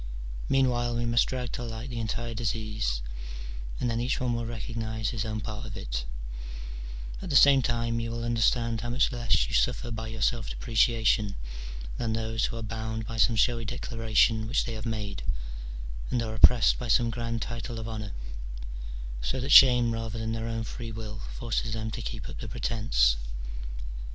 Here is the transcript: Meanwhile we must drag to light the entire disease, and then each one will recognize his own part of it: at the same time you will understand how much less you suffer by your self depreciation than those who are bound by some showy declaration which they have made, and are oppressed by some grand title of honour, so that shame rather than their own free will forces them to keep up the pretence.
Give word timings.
Meanwhile 0.49 0.95
we 0.95 1.05
must 1.05 1.27
drag 1.27 1.51
to 1.51 1.63
light 1.63 1.91
the 1.91 1.99
entire 1.99 2.33
disease, 2.33 3.03
and 3.79 3.87
then 3.87 3.99
each 4.01 4.19
one 4.19 4.33
will 4.33 4.47
recognize 4.47 5.11
his 5.11 5.25
own 5.25 5.41
part 5.41 5.63
of 5.63 5.77
it: 5.77 6.05
at 7.21 7.29
the 7.29 7.35
same 7.35 7.61
time 7.61 7.99
you 7.99 8.09
will 8.09 8.23
understand 8.23 8.81
how 8.81 8.89
much 8.89 9.11
less 9.11 9.47
you 9.47 9.53
suffer 9.53 9.91
by 9.91 10.07
your 10.07 10.23
self 10.23 10.49
depreciation 10.49 11.35
than 11.97 12.13
those 12.13 12.45
who 12.45 12.57
are 12.57 12.63
bound 12.63 13.05
by 13.05 13.17
some 13.17 13.35
showy 13.35 13.63
declaration 13.63 14.47
which 14.47 14.63
they 14.65 14.73
have 14.73 14.87
made, 14.87 15.21
and 16.09 16.23
are 16.23 16.33
oppressed 16.33 16.79
by 16.79 16.87
some 16.87 17.11
grand 17.11 17.43
title 17.43 17.77
of 17.79 17.87
honour, 17.87 18.13
so 19.21 19.39
that 19.39 19.51
shame 19.51 19.91
rather 19.91 20.17
than 20.17 20.31
their 20.31 20.47
own 20.47 20.63
free 20.63 20.91
will 20.91 21.19
forces 21.37 21.73
them 21.73 21.91
to 21.91 22.01
keep 22.01 22.27
up 22.27 22.39
the 22.39 22.49
pretence. 22.49 23.17